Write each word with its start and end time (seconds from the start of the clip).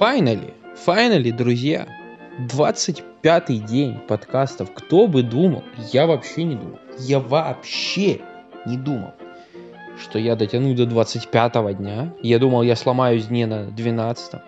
Finally, 0.00 0.54
finally, 0.86 1.30
друзья, 1.30 1.86
25-й 2.48 3.58
день 3.58 3.98
подкастов. 4.08 4.72
Кто 4.72 5.06
бы 5.06 5.22
думал? 5.22 5.62
Я 5.92 6.06
вообще 6.06 6.44
не 6.44 6.54
думал. 6.54 6.78
Я 6.96 7.20
вообще 7.20 8.22
не 8.64 8.78
думал, 8.78 9.12
что 10.02 10.18
я 10.18 10.36
дотяну 10.36 10.74
до 10.74 10.86
25 10.86 11.76
дня. 11.76 12.14
Я 12.22 12.38
думал, 12.38 12.62
я 12.62 12.76
сломаюсь 12.76 13.26
дне 13.26 13.46
на 13.46 13.66
12 13.66 14.40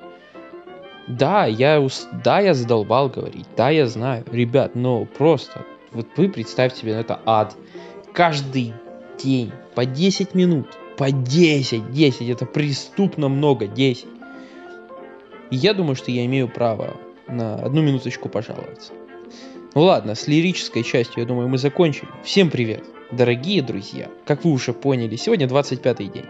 Да, 1.08 1.44
я, 1.44 1.82
ус... 1.82 2.08
да, 2.24 2.40
я 2.40 2.54
задолбал 2.54 3.10
говорить. 3.10 3.46
Да, 3.54 3.68
я 3.68 3.86
знаю. 3.86 4.24
Ребят, 4.32 4.74
но 4.74 5.04
просто, 5.04 5.66
вот 5.92 6.06
вы 6.16 6.30
представьте 6.30 6.80
себе, 6.80 6.92
это 6.92 7.20
ад. 7.26 7.54
Каждый 8.14 8.72
день 9.22 9.52
по 9.74 9.84
10 9.84 10.34
минут. 10.34 10.68
По 10.96 11.10
10, 11.10 11.92
10, 11.92 12.28
это 12.30 12.46
преступно 12.46 13.28
много, 13.28 13.66
10. 13.66 14.11
И 15.52 15.56
я 15.56 15.74
думаю, 15.74 15.96
что 15.96 16.10
я 16.10 16.24
имею 16.24 16.48
право 16.48 16.96
на 17.28 17.56
одну 17.56 17.82
минуточку 17.82 18.30
пожаловаться. 18.30 18.94
Ну 19.74 19.82
ладно, 19.82 20.14
с 20.14 20.26
лирической 20.26 20.82
частью, 20.82 21.20
я 21.20 21.26
думаю, 21.26 21.46
мы 21.46 21.58
закончили. 21.58 22.08
Всем 22.24 22.48
привет, 22.48 22.86
дорогие 23.10 23.60
друзья. 23.60 24.08
Как 24.24 24.44
вы 24.44 24.50
уже 24.50 24.72
поняли, 24.72 25.14
сегодня 25.16 25.46
25-й 25.46 26.06
день. 26.06 26.24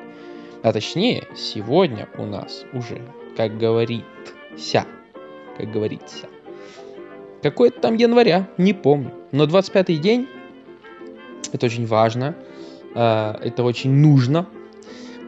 А 0.65 0.73
точнее, 0.73 1.29
сегодня 1.37 2.09
у 2.19 2.27
нас 2.27 2.65
уже, 2.73 3.01
как 3.37 3.59
говорится, 3.59 4.87
как 5.57 5.71
говорится, 5.71 6.27
какой-то 7.43 7.81
там 7.81 7.95
января, 7.95 8.49
не 8.59 8.73
помню. 8.73 9.13
Но 9.31 9.45
25-й 9.45 9.99
день, 9.99 10.27
это 11.53 11.67
очень 11.67 11.87
важно, 11.87 12.35
а, 12.97 13.39
это 13.41 13.63
очень 13.63 13.93
нужно, 13.93 14.49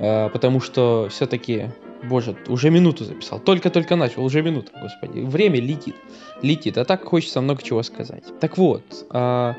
а, 0.01 0.31
потому 0.31 0.59
что 0.59 1.07
все-таки 1.13 1.71
Боже, 2.09 2.37
уже 2.49 2.71
минуту 2.71 3.05
записал. 3.05 3.39
Только-только 3.39 3.97
начал, 3.97 4.25
уже 4.25 4.43
минута, 4.43 4.73
господи. 4.81 5.21
Время 5.21 5.61
летит. 5.61 5.97
Летит. 6.43 6.79
А 6.79 6.85
так 6.85 7.05
хочется 7.05 7.41
много 7.41 7.63
чего 7.63 7.83
сказать. 7.83 8.25
Так 8.41 8.59
вот, 8.59 8.83
а, 9.11 9.55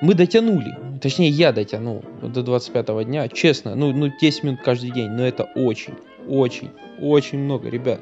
мы 0.00 0.14
дотянули. 0.14 0.76
Точнее, 1.00 1.30
я 1.30 1.52
дотянул 1.52 2.04
до 2.22 2.42
25 2.42 3.04
дня. 3.04 3.28
Честно, 3.28 3.74
ну, 3.74 3.92
ну 3.92 4.12
10 4.20 4.42
минут 4.44 4.60
каждый 4.64 4.90
день. 4.90 5.10
Но 5.10 5.26
это 5.26 5.44
очень, 5.54 5.94
очень, 6.28 6.70
очень 7.00 7.38
много, 7.38 7.68
ребят. 7.68 8.00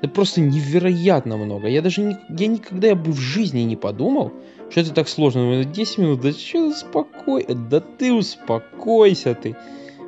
Это 0.00 0.12
просто 0.12 0.40
невероятно 0.40 1.36
много. 1.36 1.68
Я 1.68 1.82
даже 1.82 2.00
не, 2.00 2.16
я 2.30 2.46
никогда 2.46 2.88
я 2.88 2.94
бы 2.94 3.12
в 3.12 3.18
жизни 3.18 3.60
не 3.60 3.76
подумал, 3.76 4.32
что 4.70 4.80
это 4.80 4.92
так 4.94 5.08
сложно. 5.08 5.64
10 5.64 5.98
минут, 5.98 6.20
да 6.20 6.32
что 6.32 6.68
успокой, 6.68 7.46
да 7.48 7.80
ты 7.80 8.12
успокойся 8.12 9.34
ты. 9.34 9.56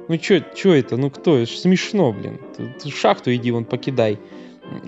Ну 0.09 0.17
чё, 0.19 0.41
чё 0.55 0.75
это? 0.75 0.97
Ну 0.97 1.11
кто? 1.11 1.45
Смешно, 1.47 2.13
блин. 2.13 2.41
Ты, 2.57 2.91
шахту 2.91 3.35
иди 3.35 3.51
вон 3.51 3.65
покидай. 3.65 4.19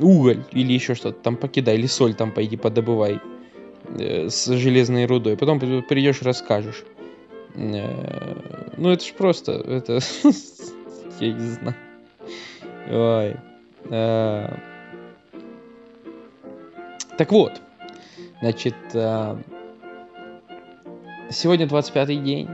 Уголь 0.01 0.45
или 0.53 0.73
еще 0.73 0.95
что-то 0.95 1.21
там 1.21 1.37
покидай. 1.37 1.77
Или 1.77 1.87
соль 1.87 2.15
там 2.15 2.33
пойди 2.33 2.57
подобывай. 2.57 3.21
Э, 3.99 4.29
с 4.29 4.47
железной 4.47 5.07
рудой. 5.07 5.37
Потом 5.37 5.61
придешь 5.61 6.23
расскажешь. 6.23 6.85
Э, 7.55 8.73
ну 8.77 8.91
это 8.91 9.05
ж 9.05 9.13
просто. 9.13 9.53
Это... 9.53 10.01
Я 11.21 11.33
не 11.33 11.47
знаю. 11.47 11.77
Ой. 12.91 13.37
Э, 13.91 14.57
так 17.17 17.31
вот. 17.31 17.61
Значит, 18.41 18.75
э, 18.95 19.37
сегодня 21.31 21.67
25 21.67 22.25
день 22.25 22.49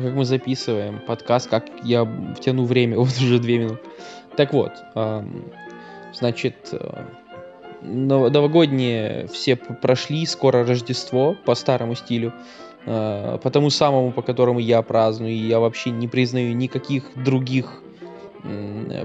как 0.00 0.14
мы 0.14 0.24
записываем 0.24 1.00
подкаст, 1.00 1.48
как 1.48 1.66
я 1.82 2.04
втяну 2.36 2.64
время, 2.64 2.98
вот 2.98 3.08
уже 3.08 3.38
две 3.38 3.58
минуты. 3.58 3.80
Так 4.36 4.52
вот, 4.52 4.72
значит, 6.12 6.56
э, 6.72 7.04
новогодние 7.82 9.28
все 9.28 9.56
прошли, 9.56 10.26
скоро 10.26 10.66
Рождество 10.66 11.36
по 11.44 11.54
старому 11.54 11.94
стилю, 11.94 12.32
э, 12.86 13.38
по 13.42 13.50
тому 13.50 13.70
самому, 13.70 14.10
по 14.10 14.22
которому 14.22 14.58
я 14.58 14.82
праздную, 14.82 15.32
и 15.32 15.36
я 15.36 15.60
вообще 15.60 15.90
не 15.90 16.08
признаю 16.08 16.54
никаких 16.54 17.04
других 17.14 17.82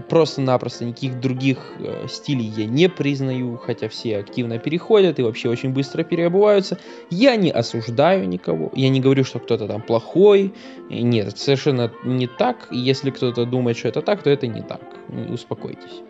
просто-напросто 0.09 0.83
никаких 0.83 1.19
других 1.19 1.59
э, 1.79 2.07
стилей 2.09 2.51
я 2.57 2.65
не 2.65 2.89
признаю, 2.89 3.57
хотя 3.57 3.87
все 3.87 4.17
активно 4.17 4.59
переходят 4.59 5.17
и 5.17 5.23
вообще 5.23 5.49
очень 5.49 5.69
быстро 5.69 6.03
переобуваются. 6.03 6.77
Я 7.09 7.37
не 7.37 7.49
осуждаю 7.49 8.27
никого, 8.27 8.69
я 8.75 8.89
не 8.89 8.99
говорю, 8.99 9.23
что 9.23 9.39
кто-то 9.39 9.67
там 9.67 9.81
плохой. 9.81 10.53
Нет, 10.89 11.29
это 11.29 11.37
совершенно 11.37 11.91
не 12.03 12.27
так. 12.27 12.67
Если 12.69 13.11
кто-то 13.11 13.45
думает, 13.45 13.77
что 13.77 13.87
это 13.87 14.01
так, 14.01 14.23
то 14.23 14.29
это 14.29 14.47
не 14.47 14.61
так. 14.61 14.81
Успокойтесь. 15.29 16.01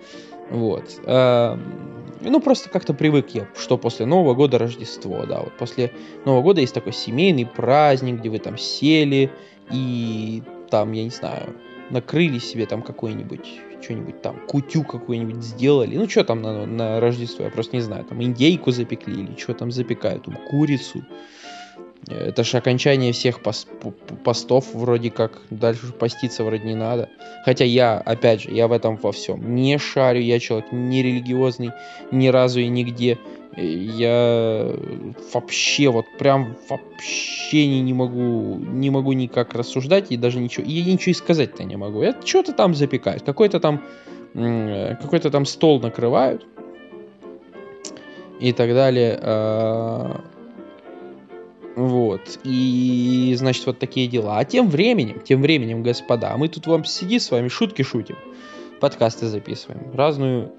Вот. 0.49 0.99
Ну, 1.05 2.41
просто 2.41 2.69
как-то 2.69 2.93
привык 2.93 3.29
я, 3.29 3.47
что 3.55 3.77
после 3.77 4.05
Нового 4.05 4.33
года 4.33 4.57
Рождество, 4.57 5.25
да, 5.25 5.41
вот 5.41 5.53
после 5.57 5.93
Нового 6.25 6.41
года 6.41 6.61
есть 6.61 6.73
такой 6.73 6.93
семейный 6.93 7.45
праздник, 7.45 8.19
где 8.19 8.29
вы 8.29 8.39
там 8.39 8.57
сели 8.57 9.31
и 9.71 10.41
там, 10.69 10.91
я 10.91 11.03
не 11.03 11.11
знаю, 11.11 11.55
накрыли 11.89 12.39
себе 12.39 12.65
там 12.65 12.81
какой-нибудь, 12.81 13.59
что-нибудь 13.81 14.21
там, 14.21 14.39
кутю 14.47 14.83
какую-нибудь 14.83 15.43
сделали. 15.43 15.95
Ну, 15.95 16.07
что 16.09 16.23
там 16.23 16.41
на, 16.41 16.65
на 16.65 16.99
Рождество, 16.99 17.45
я 17.45 17.51
просто 17.51 17.75
не 17.75 17.81
знаю. 17.81 18.05
Там 18.05 18.21
индейку 18.21 18.71
запекли 18.71 19.23
или 19.23 19.35
что 19.37 19.53
там 19.53 19.71
запекают, 19.71 20.23
там, 20.25 20.37
курицу. 20.49 21.03
Это 22.07 22.43
же 22.43 22.57
окончание 22.57 23.11
всех 23.11 23.41
пост, 23.41 23.67
постов 24.23 24.73
вроде 24.73 25.11
как. 25.11 25.41
Дальше 25.49 25.91
поститься 25.91 26.43
вроде 26.43 26.63
не 26.63 26.75
надо. 26.75 27.09
Хотя 27.43 27.65
я, 27.65 27.97
опять 27.97 28.41
же, 28.41 28.51
я 28.51 28.67
в 28.67 28.71
этом 28.71 28.95
во 28.95 29.11
всем 29.11 29.53
не 29.53 29.77
шарю. 29.77 30.21
Я 30.21 30.39
человек 30.39 30.71
не 30.71 31.03
религиозный 31.03 31.71
ни 32.11 32.29
разу 32.29 32.61
и 32.61 32.67
нигде 32.67 33.17
я 33.55 34.75
вообще 35.33 35.89
вот 35.89 36.05
прям 36.17 36.55
вообще 36.69 37.67
не, 37.67 37.81
не 37.81 37.93
могу 37.93 38.57
не 38.57 38.89
могу 38.89 39.13
никак 39.13 39.53
рассуждать 39.53 40.11
и 40.11 40.17
даже 40.17 40.39
ничего 40.39 40.65
и 40.65 40.71
я 40.71 40.93
ничего 40.93 41.11
и 41.11 41.15
сказать-то 41.15 41.63
не 41.63 41.75
могу. 41.75 42.01
Это 42.01 42.25
что-то 42.25 42.53
там 42.53 42.75
запекают, 42.75 43.23
какой-то 43.23 43.59
там 43.59 43.81
какой-то 44.33 45.31
там 45.31 45.45
стол 45.45 45.79
накрывают 45.79 46.45
и 48.39 48.53
так 48.53 48.69
далее. 48.69 49.19
А, 49.21 50.21
вот. 51.75 52.39
И, 52.43 53.33
значит, 53.37 53.65
вот 53.65 53.79
такие 53.79 54.07
дела. 54.07 54.37
А 54.37 54.45
тем 54.45 54.69
временем, 54.69 55.21
тем 55.21 55.41
временем, 55.41 55.83
господа, 55.83 56.35
мы 56.37 56.47
тут 56.47 56.67
вам 56.67 56.85
сидим 56.85 57.19
с 57.19 57.31
вами, 57.31 57.47
шутки 57.47 57.83
шутим, 57.83 58.17
подкасты 58.79 59.27
записываем, 59.27 59.91
разную 59.93 60.53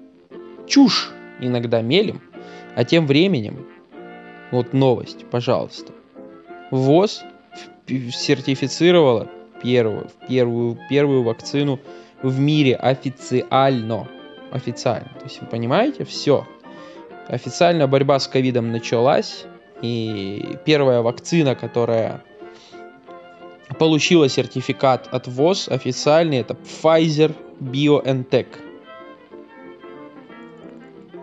чушь 0.67 1.11
иногда 1.39 1.81
мелем. 1.81 2.21
А 2.75 2.85
тем 2.85 3.05
временем, 3.05 3.65
вот 4.51 4.73
новость, 4.73 5.25
пожалуйста. 5.29 5.91
ВОЗ 6.71 7.23
сертифицировала 7.87 9.29
первую, 9.61 10.09
первую, 10.27 10.77
первую 10.89 11.23
вакцину 11.23 11.79
в 12.23 12.39
мире 12.39 12.75
официально. 12.75 14.07
Официально. 14.51 15.09
То 15.19 15.25
есть 15.25 15.41
вы 15.41 15.47
понимаете, 15.47 16.05
все. 16.05 16.47
Официально 17.27 17.87
борьба 17.87 18.19
с 18.19 18.27
ковидом 18.27 18.71
началась. 18.71 19.45
И 19.81 20.57
первая 20.65 21.01
вакцина, 21.01 21.55
которая 21.55 22.23
получила 23.79 24.29
сертификат 24.29 25.07
от 25.11 25.27
ВОЗ 25.27 25.69
официальный, 25.69 26.37
это 26.37 26.55
Pfizer 26.55 27.35
BioNTech. 27.59 28.70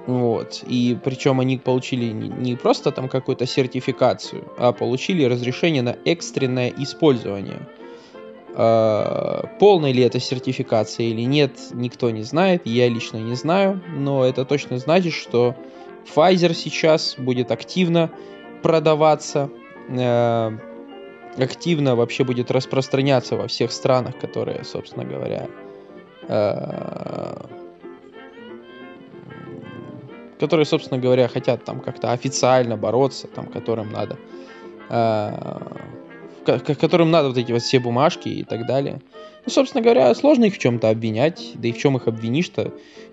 Вот. 0.08 0.64
И 0.66 0.96
причем 1.04 1.38
они 1.38 1.58
получили 1.58 2.06
не 2.06 2.56
просто 2.56 2.92
там 2.92 3.10
какую-то 3.10 3.44
сертификацию, 3.44 4.50
а 4.56 4.72
получили 4.72 5.22
разрешение 5.24 5.82
на 5.82 5.96
экстренное 6.06 6.72
использование. 6.78 7.68
А, 8.54 9.44
полная 9.60 9.92
ли 9.92 10.02
это 10.02 10.18
сертификация 10.18 11.08
или 11.08 11.20
нет, 11.20 11.52
никто 11.74 12.08
не 12.08 12.22
знает, 12.22 12.62
я 12.64 12.88
лично 12.88 13.18
не 13.18 13.34
знаю, 13.34 13.82
но 13.98 14.24
это 14.24 14.46
точно 14.46 14.78
значит, 14.78 15.12
что 15.12 15.54
Pfizer 16.06 16.54
сейчас 16.54 17.16
будет 17.18 17.50
активно 17.50 18.10
продаваться, 18.62 19.50
э, 19.90 20.50
активно 21.36 21.96
вообще 21.96 22.24
будет 22.24 22.50
распространяться 22.50 23.36
во 23.36 23.46
всех 23.46 23.72
странах, 23.72 24.18
которые, 24.18 24.64
собственно 24.64 25.04
говоря, 25.04 25.48
э, 26.28 27.57
которые, 30.38 30.66
собственно 30.66 31.00
говоря, 31.00 31.28
хотят 31.28 31.64
там 31.64 31.80
как-то 31.80 32.12
официально 32.12 32.76
бороться, 32.76 33.26
там, 33.26 33.46
которым 33.46 33.90
надо, 33.90 34.16
э, 34.88 35.32
которым 36.80 37.10
надо 37.10 37.28
вот 37.28 37.38
эти 37.38 37.52
вот 37.52 37.62
все 37.62 37.80
бумажки 37.80 38.28
и 38.28 38.44
так 38.44 38.66
далее. 38.66 39.00
Ну, 39.44 39.50
собственно 39.50 39.82
говоря, 39.82 40.14
сложно 40.14 40.44
их 40.44 40.54
в 40.54 40.58
чем-то 40.58 40.90
обвинять, 40.90 41.52
да 41.54 41.68
и 41.68 41.72
в 41.72 41.78
чем 41.78 41.96
их 41.96 42.06
обвинишь-то. 42.06 42.72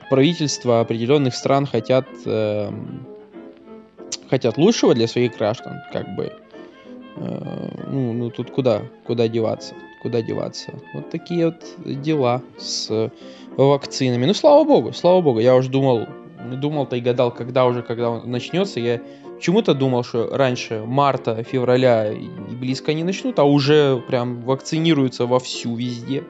Правительства 0.09 0.81
определенных 0.81 1.33
стран 1.33 1.65
хотят, 1.65 2.07
э, 2.25 2.71
хотят 4.29 4.57
лучшего 4.57 4.93
для 4.93 5.07
своих 5.07 5.37
граждан, 5.37 5.81
как 5.91 6.15
бы. 6.15 6.31
Э, 7.17 7.87
ну, 7.89 8.13
ну, 8.13 8.29
тут 8.29 8.51
куда, 8.51 8.83
куда 9.05 9.27
деваться, 9.27 9.73
куда 10.01 10.21
деваться. 10.21 10.73
Вот 10.93 11.09
такие 11.09 11.45
вот 11.45 11.63
дела 12.01 12.43
с 12.59 13.11
вакцинами. 13.57 14.25
Ну, 14.25 14.33
слава 14.35 14.63
богу, 14.63 14.93
слава 14.93 15.21
богу, 15.21 15.39
я 15.39 15.55
уже 15.55 15.69
думал, 15.69 16.07
думал-то 16.55 16.95
и 16.95 17.01
гадал, 17.01 17.31
когда 17.31 17.65
уже, 17.65 17.81
когда 17.81 18.09
он 18.09 18.29
начнется. 18.29 18.79
Я 18.79 19.01
почему-то 19.35 19.73
думал, 19.73 20.03
что 20.03 20.29
раньше 20.31 20.83
марта, 20.85 21.43
февраля 21.43 22.13
близко 22.59 22.93
не 22.93 23.03
начнут, 23.03 23.39
а 23.39 23.43
уже 23.43 24.01
прям 24.07 24.41
вакцинируются 24.41 25.25
вовсю 25.25 25.75
везде. 25.75 26.23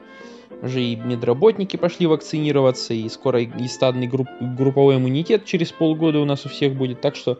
Уже 0.62 0.82
и 0.82 0.96
медработники 0.96 1.76
пошли 1.76 2.06
вакцинироваться, 2.06 2.94
и 2.94 3.08
скоро 3.08 3.42
и 3.42 3.68
стадный 3.68 4.06
групп, 4.06 4.28
групповой 4.40 4.96
иммунитет 4.96 5.44
через 5.44 5.70
полгода 5.70 6.18
у 6.18 6.24
нас 6.24 6.46
у 6.46 6.48
всех 6.48 6.74
будет. 6.74 7.00
Так 7.00 7.14
что 7.14 7.38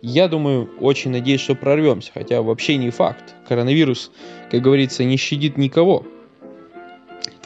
я 0.00 0.28
думаю, 0.28 0.68
очень 0.80 1.10
надеюсь, 1.10 1.40
что 1.40 1.54
прорвемся. 1.54 2.10
Хотя 2.12 2.42
вообще 2.42 2.76
не 2.76 2.90
факт. 2.90 3.34
Коронавирус, 3.48 4.10
как 4.50 4.60
говорится, 4.60 5.04
не 5.04 5.16
щадит 5.16 5.56
никого. 5.56 6.04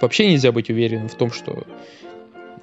Вообще 0.00 0.30
нельзя 0.30 0.52
быть 0.52 0.70
уверенным 0.70 1.08
в 1.08 1.14
том, 1.14 1.30
что 1.30 1.64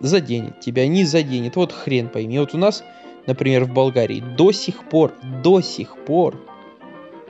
заденет 0.03 0.59
тебя, 0.59 0.87
не 0.87 1.05
заденет. 1.05 1.55
Вот 1.55 1.71
хрен 1.71 2.09
пойми. 2.09 2.37
Вот 2.37 2.53
у 2.53 2.57
нас, 2.57 2.83
например, 3.25 3.63
в 3.63 3.73
Болгарии 3.73 4.19
до 4.19 4.51
сих 4.51 4.87
пор, 4.89 5.13
до 5.41 5.61
сих 5.61 5.97
пор 6.05 6.39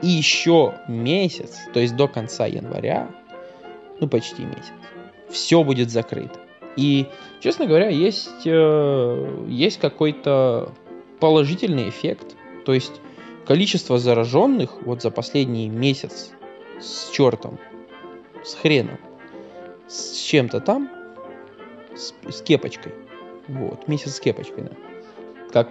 и 0.02 0.08
еще 0.08 0.74
месяц, 0.88 1.56
то 1.72 1.80
есть 1.80 1.96
до 1.96 2.08
конца 2.08 2.46
января, 2.46 3.08
ну 4.00 4.08
почти 4.08 4.42
месяц, 4.42 4.72
все 5.30 5.62
будет 5.62 5.90
закрыто. 5.90 6.38
И, 6.76 7.06
честно 7.40 7.66
говоря, 7.66 7.88
есть, 7.88 8.42
э, 8.44 9.46
есть 9.48 9.78
какой-то 9.78 10.72
положительный 11.20 11.88
эффект. 11.88 12.34
То 12.66 12.74
есть 12.74 13.00
количество 13.46 13.98
зараженных 13.98 14.82
вот 14.82 15.00
за 15.00 15.12
последний 15.12 15.68
месяц 15.68 16.32
с 16.80 17.10
чертом, 17.12 17.60
с 18.42 18.54
хреном, 18.54 18.98
с 19.86 20.20
чем-то 20.22 20.60
там, 20.60 20.90
с, 21.96 22.14
с 22.30 22.42
кепочкой. 22.42 22.92
Вот, 23.48 23.88
месяц 23.88 24.16
с 24.16 24.20
кепочкой, 24.20 24.64
да. 24.64 24.70
Как 25.52 25.68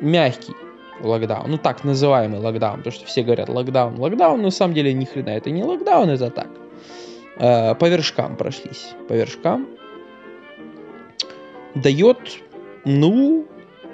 мягкий 0.00 0.54
локдаун, 1.00 1.50
ну 1.50 1.58
так 1.58 1.84
называемый 1.84 2.40
локдаун, 2.40 2.78
потому 2.78 2.92
что 2.92 3.06
все 3.06 3.22
говорят 3.22 3.48
локдаун, 3.48 3.98
локдаун, 3.98 4.38
но 4.38 4.44
на 4.44 4.50
самом 4.50 4.74
деле 4.74 4.92
ни 4.92 5.04
хрена 5.04 5.30
это 5.30 5.50
не 5.50 5.64
локдаун, 5.64 6.08
это 6.08 6.30
так. 6.30 6.48
Э, 7.36 7.74
по 7.74 7.88
вершкам 7.88 8.36
прошлись, 8.36 8.92
по 9.08 9.12
вершкам. 9.12 9.68
Дает, 11.74 12.38
ну, 12.84 13.46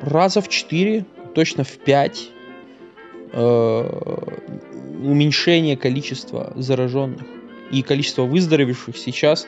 раза 0.02 0.42
в 0.42 0.48
4, 0.48 1.04
точно 1.34 1.64
в 1.64 1.78
5 1.78 2.30
э, 3.32 4.18
уменьшение 5.02 5.76
количества 5.76 6.52
зараженных 6.56 7.22
и 7.70 7.82
количество 7.82 8.22
выздоровевших 8.24 8.98
сейчас 8.98 9.46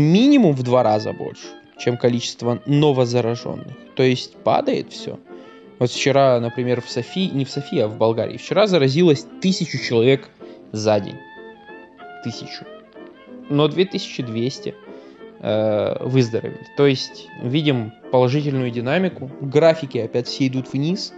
минимум 0.00 0.52
в 0.52 0.62
два 0.62 0.82
раза 0.82 1.12
больше, 1.12 1.46
чем 1.78 1.96
количество 1.96 2.60
новозараженных. 2.66 3.76
То 3.94 4.02
есть 4.02 4.36
падает 4.36 4.92
все. 4.92 5.18
Вот 5.78 5.90
вчера, 5.90 6.38
например, 6.40 6.80
в 6.80 6.88
Софии, 6.88 7.30
не 7.32 7.44
в 7.44 7.50
Софии, 7.50 7.80
а 7.80 7.88
в 7.88 7.96
Болгарии, 7.98 8.36
вчера 8.36 8.66
заразилось 8.66 9.26
тысячу 9.40 9.78
человек 9.78 10.28
за 10.70 11.00
день. 11.00 11.16
Тысячу. 12.24 12.64
Но 13.50 13.68
2200 13.68 14.74
э, 15.40 15.96
выздоровели. 16.06 16.66
То 16.76 16.86
есть 16.86 17.26
видим 17.42 17.92
положительную 18.12 18.70
динамику. 18.70 19.30
Графики 19.40 19.98
опять 19.98 20.28
все 20.28 20.46
идут 20.46 20.72
вниз. 20.72 21.12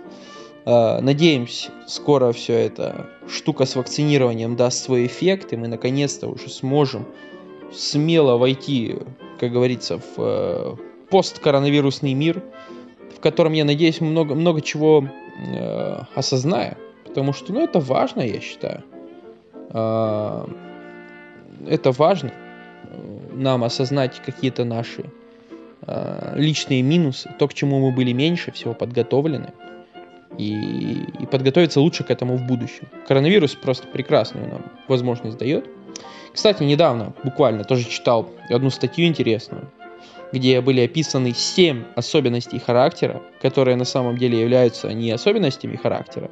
Э, 0.65 1.01
надеемся, 1.01 1.71
скоро 1.87 2.33
все 2.33 2.55
это 2.55 3.11
штука 3.29 3.67
с 3.67 3.77
вакцинированием 3.77 4.57
даст 4.57 4.83
свой 4.83 5.07
эффект, 5.07 5.53
и 5.53 5.57
мы 5.57 5.69
наконец-то 5.69 6.29
уже 6.29 6.49
сможем 6.49 7.07
смело 7.73 8.37
войти, 8.37 8.97
как 9.39 9.53
говорится, 9.53 9.99
в 9.99 10.15
э, 10.19 10.77
посткоронавирусный 11.11 12.15
мир, 12.15 12.43
в 13.17 13.21
котором, 13.21 13.53
я 13.53 13.65
надеюсь, 13.65 14.01
много, 14.01 14.35
много 14.35 14.61
чего 14.61 15.09
э, 15.39 16.01
осознаем. 16.15 16.77
Потому 17.05 17.33
что, 17.33 17.53
ну, 17.53 17.63
это 17.63 17.81
важно, 17.81 18.23
я 18.23 18.41
считаю. 18.41 18.83
Э, 19.71 20.47
это 21.69 21.93
важно 21.93 22.31
э, 22.31 23.29
нам 23.33 23.65
осознать 23.65 24.21
какие-то 24.25 24.65
наши 24.65 25.05
э, 25.87 26.35
личные 26.37 26.83
минусы, 26.83 27.31
то, 27.39 27.49
к 27.49 27.55
чему 27.55 27.81
мы 27.81 27.95
были 27.95 28.13
меньше 28.13 28.53
всего 28.53 28.75
подготовлены, 28.75 29.53
и, 30.39 31.05
и 31.21 31.27
подготовиться 31.27 31.81
лучше 31.81 32.05
к 32.05 32.11
этому 32.11 32.37
в 32.37 32.43
будущем. 32.43 32.89
Коронавирус 33.07 33.55
просто 33.55 33.87
прекрасную 33.87 34.49
нам 34.49 34.63
возможность 34.89 35.39
дает. 35.39 35.69
Кстати, 36.35 36.65
недавно, 36.65 37.15
буквально, 37.23 37.63
тоже 37.63 37.89
читал 37.89 38.29
одну 38.51 38.69
статью 38.71 39.07
интересную, 39.07 39.71
где 40.33 40.61
были 40.61 40.81
описаны 40.81 41.33
7 41.33 41.85
особенностей 41.95 42.59
характера, 42.59 43.23
которые 43.41 43.77
на 43.77 43.85
самом 43.85 44.19
деле 44.19 44.41
являются 44.41 44.93
не 44.93 45.13
особенностями 45.13 45.77
характера, 45.77 46.29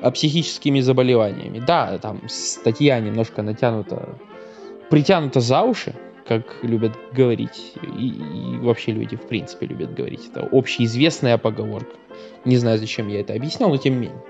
а 0.00 0.12
психическими 0.12 0.78
заболеваниями. 0.78 1.58
Да, 1.58 1.98
там 1.98 2.22
статья 2.28 3.00
немножко 3.00 3.42
натянута, 3.42 4.16
притянута 4.88 5.40
за 5.40 5.62
уши, 5.62 5.94
как 6.28 6.62
любят 6.62 6.92
говорить, 7.12 7.72
и, 7.82 8.06
и 8.06 8.58
вообще 8.58 8.92
люди 8.92 9.16
в 9.16 9.26
принципе 9.26 9.66
любят 9.66 9.94
говорить. 9.94 10.30
Это 10.30 10.48
общеизвестная 10.52 11.38
поговорка. 11.38 11.96
Не 12.44 12.56
знаю, 12.56 12.78
зачем 12.78 13.08
я 13.08 13.20
это 13.20 13.34
объяснял, 13.34 13.68
но 13.68 13.78
тем 13.78 13.94
не 13.94 14.06
менее. 14.06 14.22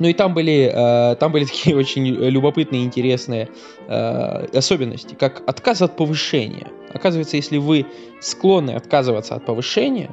Ну 0.00 0.08
и 0.08 0.12
там 0.14 0.34
были, 0.34 0.72
э, 0.74 1.14
там 1.16 1.30
были 1.30 1.44
такие 1.52 1.76
очень 1.76 2.06
любопытные, 2.06 2.84
интересные 2.84 3.48
э, 3.86 4.46
особенности, 4.52 5.14
как 5.14 5.42
отказ 5.46 5.82
от 5.82 5.96
повышения. 5.96 6.66
Оказывается, 6.92 7.36
если 7.36 7.58
вы 7.58 7.86
склонны 8.20 8.72
отказываться 8.72 9.36
от 9.36 9.44
повышения, 9.46 10.10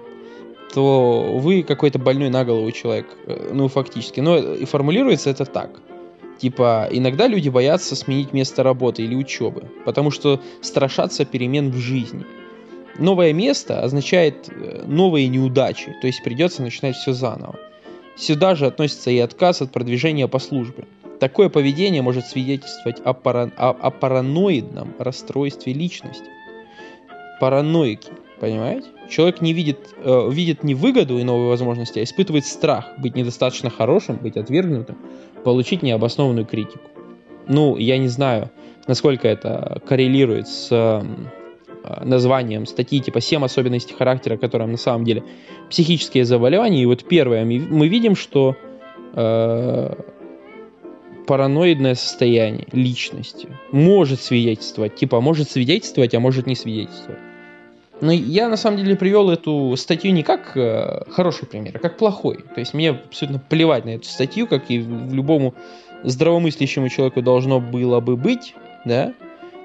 то 0.73 1.31
вы 1.39 1.63
какой-то 1.63 1.97
больной 1.97 2.29
на 2.29 2.43
голову 2.45 2.71
человек, 2.71 3.07
э, 3.25 3.51
ну 3.53 3.67
фактически. 3.69 4.19
Но 4.19 4.37
и 4.37 4.65
формулируется 4.65 5.29
это 5.29 5.45
так. 5.45 5.79
Типа, 6.37 6.87
иногда 6.91 7.25
люди 7.25 7.49
боятся 7.49 7.95
сменить 7.95 8.31
место 8.31 8.61
работы 8.61 9.01
или 9.01 9.15
учебы, 9.15 9.63
потому 9.85 10.11
что 10.11 10.39
страшатся 10.61 11.25
перемен 11.25 11.71
в 11.71 11.77
жизни. 11.77 12.25
Новое 12.99 13.31
место 13.31 13.81
означает 13.81 14.49
э, 14.49 14.83
новые 14.85 15.27
неудачи, 15.29 15.95
то 16.01 16.07
есть 16.07 16.23
придется 16.23 16.61
начинать 16.61 16.95
все 16.95 17.13
заново. 17.13 17.55
Сюда 18.17 18.55
же 18.55 18.65
относится 18.65 19.11
и 19.11 19.19
отказ 19.19 19.61
от 19.61 19.71
продвижения 19.71 20.27
по 20.27 20.39
службе. 20.39 20.85
Такое 21.19 21.49
поведение 21.49 22.01
может 22.01 22.25
свидетельствовать 22.25 22.99
о, 22.99 23.13
пара... 23.13 23.51
о, 23.57 23.69
о 23.69 23.91
параноидном 23.91 24.95
расстройстве 24.97 25.73
личности. 25.73 26.25
Параноики, 27.39 28.09
понимаете? 28.39 28.87
Человек 29.09 29.41
не 29.41 29.53
видит, 29.53 29.95
э, 30.03 30.29
видит 30.31 30.63
не 30.63 30.73
выгоду 30.73 31.19
и 31.19 31.23
новые 31.23 31.49
возможности, 31.49 31.99
а 31.99 32.03
испытывает 32.03 32.45
страх 32.45 32.85
быть 32.97 33.15
недостаточно 33.15 33.69
хорошим, 33.69 34.17
быть 34.17 34.35
отвергнутым, 34.35 34.97
получить 35.43 35.83
необоснованную 35.83 36.45
критику. 36.45 36.89
Ну, 37.47 37.77
я 37.77 37.97
не 37.97 38.07
знаю, 38.07 38.49
насколько 38.87 39.27
это 39.27 39.81
коррелирует 39.87 40.47
с 40.47 40.69
э, 40.71 41.03
названием 42.03 42.65
статьи 42.65 42.99
типа 42.99 43.17
«7 43.19 43.43
особенностей 43.43 43.93
характера, 43.93 44.37
которые 44.37 44.67
на 44.67 44.77
самом 44.77 45.05
деле 45.05 45.23
психические 45.69 46.25
заболевания». 46.25 46.81
И 46.81 46.85
вот 46.85 47.03
первое, 47.03 47.45
мы 47.45 47.87
видим, 47.87 48.15
что 48.15 48.55
э, 49.13 49.93
параноидное 51.27 51.95
состояние 51.95 52.67
личности 52.71 53.49
может 53.71 54.21
свидетельствовать, 54.21 54.95
типа 54.95 55.21
может 55.21 55.49
свидетельствовать, 55.49 56.15
а 56.15 56.19
может 56.19 56.47
не 56.47 56.55
свидетельствовать. 56.55 57.19
Но 57.99 58.11
я 58.11 58.47
на 58.47 58.57
самом 58.57 58.77
деле 58.77 58.95
привел 58.95 59.29
эту 59.29 59.75
статью 59.75 60.13
не 60.13 60.23
как 60.23 60.55
э, 60.55 61.03
хороший 61.09 61.47
пример, 61.47 61.73
а 61.75 61.79
как 61.79 61.97
плохой. 61.97 62.43
То 62.53 62.59
есть 62.59 62.73
мне 62.73 62.91
абсолютно 62.91 63.39
плевать 63.39 63.85
на 63.85 63.91
эту 63.91 64.05
статью, 64.05 64.47
как 64.47 64.69
и 64.69 64.79
в 64.79 65.13
любому 65.13 65.55
здравомыслящему 66.03 66.89
человеку 66.89 67.21
должно 67.21 67.59
было 67.59 67.99
бы 67.99 68.15
быть, 68.15 68.53
да, 68.85 69.13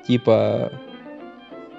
типа, 0.07 0.73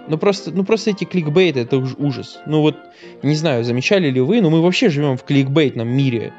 ну 0.08 0.18
просто, 0.18 0.52
ну 0.52 0.64
просто 0.64 0.92
эти 0.92 1.06
кликбейты, 1.06 1.62
это 1.62 1.78
уж 1.78 1.96
ужас. 1.98 2.40
Ну 2.46 2.62
вот, 2.62 2.76
не 3.22 3.36
знаю, 3.36 3.64
замечали 3.64 4.10
ли 4.10 4.22
вы, 4.22 4.42
но 4.42 4.50
мы 4.50 4.62
вообще 4.62 4.90
живем 4.90 5.18
в 5.18 5.24
кликбейтном 5.24 5.88
мире. 5.88 6.34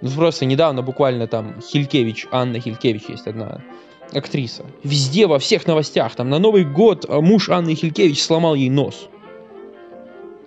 Ну 0.00 0.10
просто 0.10 0.46
недавно 0.46 0.82
буквально 0.82 1.26
там 1.26 1.60
Хилькевич, 1.60 2.26
Анна 2.32 2.58
Хилькевич 2.58 3.04
есть 3.08 3.26
одна 3.26 3.62
актриса. 4.12 4.64
Везде, 4.82 5.26
во 5.26 5.38
всех 5.38 5.66
новостях, 5.66 6.14
там 6.14 6.28
на 6.28 6.38
Новый 6.38 6.64
год 6.64 7.06
а 7.08 7.20
муж 7.20 7.48
Анны 7.48 7.74
Хилькевич 7.74 8.22
сломал 8.22 8.54
ей 8.54 8.70
нос. 8.70 9.08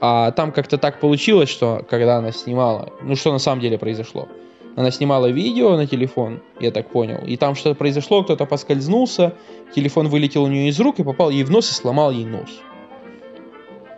А 0.01 0.31
там 0.31 0.51
как-то 0.51 0.77
так 0.77 0.99
получилось, 0.99 1.49
что 1.49 1.85
когда 1.89 2.17
она 2.17 2.31
снимала, 2.31 2.93
ну 3.01 3.15
что 3.15 3.31
на 3.31 3.39
самом 3.39 3.61
деле 3.61 3.77
произошло? 3.77 4.27
Она 4.75 4.91
снимала 4.91 5.27
видео 5.27 5.77
на 5.77 5.87
телефон, 5.87 6.41
я 6.59 6.69
так 6.69 6.89
понял, 6.89 7.23
и 7.25 7.37
там 7.37 7.55
что-то 7.55 7.75
произошло, 7.75 8.23
кто-то 8.23 8.45
поскользнулся, 8.45 9.33
телефон 9.73 10.09
вылетел 10.09 10.43
у 10.43 10.47
нее 10.47 10.67
из 10.67 10.79
рук 10.79 10.99
и 10.99 11.03
попал 11.03 11.29
ей 11.29 11.43
в 11.43 11.51
нос 11.51 11.71
и 11.71 11.73
сломал 11.73 12.11
ей 12.11 12.25
нос. 12.25 12.49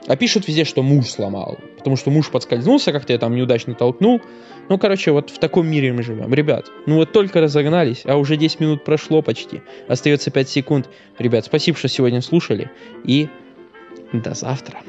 А 0.08 0.16
пишут 0.16 0.48
везде, 0.48 0.64
что 0.64 0.84
муж 0.84 1.08
сломал, 1.08 1.58
потому 1.78 1.98
что 1.98 2.12
муж 2.12 2.30
подскользнулся, 2.30 2.94
как-то 2.94 3.12
я 3.12 3.20
там 3.20 3.36
неудачно 3.36 3.74
толкнул. 3.74 4.22
Ну, 4.70 4.78
короче, 4.78 5.12
вот 5.12 5.32
в 5.32 5.40
таком 5.40 5.68
мире 5.68 5.92
мы 5.92 6.04
живем. 6.04 6.34
Ребят, 6.34 6.68
ну 6.86 6.96
вот 6.96 7.12
только 7.12 7.42
разогнались, 7.42 8.04
а 8.06 8.16
уже 8.16 8.38
10 8.38 8.60
минут 8.62 8.86
прошло 8.86 9.22
почти. 9.22 9.62
Остается 9.90 10.32
5 10.32 10.48
секунд. 10.48 10.90
Ребят, 11.18 11.46
спасибо, 11.46 11.78
что 11.78 11.90
сегодня 11.90 12.22
слушали, 12.22 12.72
и 13.04 13.28
до 14.14 14.34
завтра. 14.34 14.80